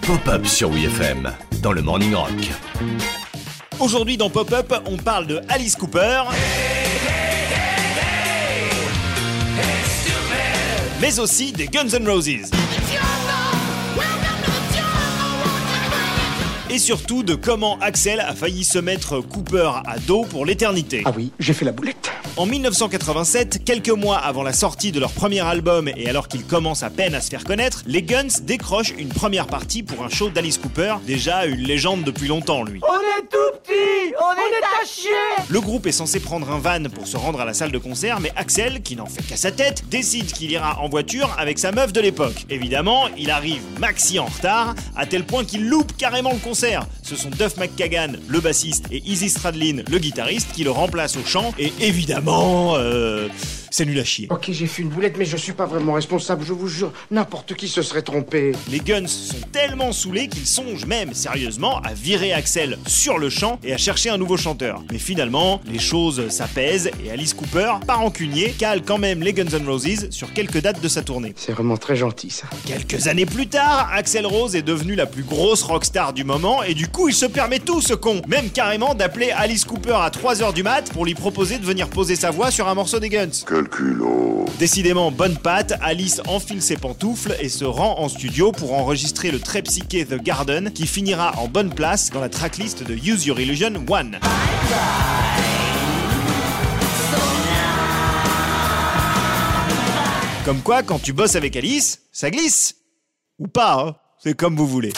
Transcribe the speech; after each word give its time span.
Pop-up 0.00 0.46
sur 0.46 0.70
WFM 0.70 1.30
dans 1.60 1.72
le 1.72 1.82
Morning 1.82 2.14
Rock. 2.14 2.30
Aujourd'hui 3.78 4.16
dans 4.16 4.30
Pop-up, 4.30 4.72
on 4.86 4.96
parle 4.96 5.26
de 5.26 5.42
Alice 5.50 5.76
Cooper. 5.76 6.22
Mais 11.02 11.18
aussi 11.18 11.52
des 11.52 11.66
Guns 11.66 11.88
N' 11.88 12.08
Roses. 12.08 12.50
Et 16.70 16.78
surtout 16.78 17.22
de 17.22 17.34
comment 17.34 17.78
Axel 17.80 18.20
a 18.20 18.34
failli 18.34 18.62
se 18.62 18.78
mettre 18.78 19.20
Cooper 19.20 19.70
à 19.86 19.98
dos 20.00 20.24
pour 20.24 20.44
l'éternité. 20.44 21.02
Ah 21.06 21.12
oui, 21.16 21.32
j'ai 21.38 21.54
fait 21.54 21.64
la 21.64 21.72
boulette. 21.72 22.10
En 22.36 22.44
1987, 22.44 23.64
quelques 23.64 23.88
mois 23.88 24.18
avant 24.18 24.42
la 24.42 24.52
sortie 24.52 24.92
de 24.92 25.00
leur 25.00 25.10
premier 25.12 25.40
album 25.40 25.88
et 25.96 26.10
alors 26.10 26.28
qu'ils 26.28 26.44
commencent 26.44 26.82
à 26.82 26.90
peine 26.90 27.14
à 27.14 27.22
se 27.22 27.30
faire 27.30 27.44
connaître, 27.44 27.82
les 27.86 28.02
Guns 28.02 28.42
décrochent 28.42 28.92
une 28.98 29.08
première 29.08 29.46
partie 29.46 29.82
pour 29.82 30.04
un 30.04 30.10
show 30.10 30.28
d'Alice 30.28 30.58
Cooper, 30.58 30.96
déjà 31.06 31.46
une 31.46 31.62
légende 31.62 32.04
depuis 32.04 32.28
longtemps 32.28 32.62
lui. 32.64 32.80
On 32.82 33.22
est 33.22 33.27
tout 33.48 33.58
petit, 33.60 34.14
on 34.18 34.32
est 34.34 34.82
à 34.82 34.84
chier 34.86 35.10
Le 35.48 35.60
groupe 35.60 35.86
est 35.86 35.92
censé 35.92 36.20
prendre 36.20 36.50
un 36.50 36.58
van 36.58 36.84
pour 36.94 37.06
se 37.06 37.16
rendre 37.16 37.40
à 37.40 37.44
la 37.44 37.54
salle 37.54 37.72
de 37.72 37.78
concert, 37.78 38.20
mais 38.20 38.32
Axel, 38.36 38.82
qui 38.82 38.96
n'en 38.96 39.06
fait 39.06 39.22
qu'à 39.22 39.36
sa 39.36 39.50
tête, 39.50 39.84
décide 39.88 40.32
qu'il 40.32 40.50
ira 40.50 40.80
en 40.80 40.88
voiture 40.88 41.34
avec 41.38 41.58
sa 41.58 41.72
meuf 41.72 41.92
de 41.92 42.00
l'époque. 42.00 42.46
Évidemment, 42.50 43.08
il 43.16 43.30
arrive 43.30 43.62
maxi 43.78 44.18
en 44.18 44.26
retard, 44.26 44.74
à 44.96 45.06
tel 45.06 45.24
point 45.24 45.44
qu'il 45.44 45.68
loupe 45.68 45.96
carrément 45.96 46.32
le 46.32 46.38
concert. 46.38 46.86
Ce 47.02 47.16
sont 47.16 47.30
Duff 47.30 47.56
McKagan, 47.56 48.12
le 48.28 48.40
bassiste, 48.40 48.86
et 48.90 49.02
Izzy 49.04 49.30
Stradlin, 49.30 49.82
le 49.88 49.98
guitariste, 49.98 50.52
qui 50.52 50.64
le 50.64 50.70
remplacent 50.70 51.16
au 51.16 51.24
chant, 51.24 51.54
et 51.58 51.72
évidemment, 51.80 52.74
euh, 52.76 53.28
c'est 53.70 53.84
nul 53.84 53.98
à 53.98 54.04
chier. 54.04 54.26
Ok, 54.30 54.50
j'ai 54.50 54.66
fait 54.66 54.82
une 54.82 54.88
boulette, 54.88 55.16
mais 55.18 55.24
je 55.24 55.36
suis 55.36 55.52
pas 55.52 55.66
vraiment 55.66 55.94
responsable, 55.94 56.44
je 56.44 56.52
vous 56.52 56.68
jure. 56.68 56.92
N'importe 57.10 57.54
qui 57.54 57.68
se 57.68 57.82
serait 57.82 58.02
trompé. 58.02 58.52
Les 58.70 58.80
Guns 58.80 59.06
sont 59.06 59.40
tellement 59.52 59.92
saoulés 59.92 60.28
qu'ils 60.28 60.46
songent 60.46 60.86
même 60.86 61.14
sérieusement 61.14 61.80
à 61.82 61.94
virer 61.94 62.32
Axel 62.32 62.78
sur 62.86 63.18
le 63.18 63.30
champ 63.30 63.58
et 63.62 63.72
à 63.72 63.78
chercher 63.78 64.10
un 64.10 64.18
nouveau 64.18 64.36
chanteur. 64.36 64.82
Mais 64.90 64.98
finalement, 64.98 65.60
les 65.70 65.78
choses 65.78 66.28
s'apaisent 66.28 66.90
et 67.04 67.10
Alice 67.10 67.34
Cooper, 67.34 67.74
pas 67.86 67.94
rancunier, 67.94 68.54
cale 68.58 68.82
quand 68.82 68.98
même 68.98 69.22
les 69.22 69.32
Guns 69.32 69.56
N' 69.58 69.66
Roses 69.66 70.10
sur 70.10 70.32
quelques 70.32 70.60
dates 70.60 70.80
de 70.80 70.88
sa 70.88 71.02
tournée. 71.02 71.34
C'est 71.36 71.52
vraiment 71.52 71.76
très 71.76 71.96
gentil, 71.96 72.30
ça. 72.30 72.46
Quelques 72.66 73.06
années 73.06 73.26
plus 73.26 73.46
tard, 73.46 73.90
Axel 73.92 74.26
Rose 74.26 74.56
est 74.56 74.62
devenu 74.62 74.94
la 74.94 75.06
plus 75.06 75.22
grosse 75.22 75.62
rockstar 75.62 76.12
du 76.12 76.24
moment 76.24 76.62
et 76.62 76.74
du 76.74 76.88
coup 76.88 77.08
il 77.08 77.14
se 77.14 77.26
permet 77.26 77.58
tout 77.58 77.80
ce 77.80 77.94
con, 77.94 78.22
même 78.28 78.50
carrément 78.50 78.94
d'appeler 78.94 79.30
Alice 79.30 79.64
Cooper 79.64 79.96
à 80.00 80.10
3h 80.10 80.52
du 80.52 80.62
mat 80.62 80.90
pour 80.92 81.04
lui 81.04 81.14
proposer 81.14 81.58
de 81.58 81.64
venir 81.64 81.88
poser 81.88 82.16
sa 82.16 82.30
voix 82.30 82.50
sur 82.50 82.68
un 82.68 82.74
morceau 82.74 82.98
des 82.98 83.08
Guns. 83.08 83.44
Décidément 84.58 85.10
bonne 85.10 85.36
patte, 85.36 85.74
Alice 85.80 86.20
enfile 86.26 86.62
ses 86.62 86.76
pantoufles 86.76 87.36
et 87.40 87.48
se 87.48 87.64
rend 87.64 87.98
en 87.98 88.08
studio 88.08 88.52
pour 88.52 88.74
enregistrer 88.74 89.30
le 89.30 89.40
très 89.40 89.62
psyché 89.62 90.04
The 90.04 90.22
Garden 90.22 90.72
qui 90.72 90.86
finira 90.86 91.38
en 91.38 91.48
bonne 91.48 91.74
place 91.74 92.10
dans 92.10 92.20
la 92.20 92.28
tracklist 92.28 92.82
de 92.82 92.94
Use 92.94 93.26
Your 93.26 93.40
Illusion 93.40 93.72
1. 93.74 94.10
Comme 100.44 100.62
quoi, 100.62 100.82
quand 100.82 100.98
tu 100.98 101.12
bosses 101.12 101.36
avec 101.36 101.56
Alice, 101.56 102.00
ça 102.10 102.30
glisse 102.30 102.76
Ou 103.38 103.48
pas, 103.48 103.84
hein 103.84 103.96
C'est 104.22 104.34
comme 104.34 104.56
vous 104.56 104.66
voulez. 104.66 104.92